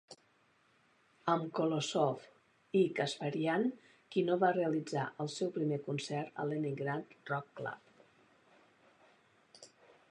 [1.33, 2.23] Amb Kolosov
[2.79, 3.67] i Kasparyan,
[4.15, 9.73] Kino va realitzar el seu primer concert a Leningrad Rock Club.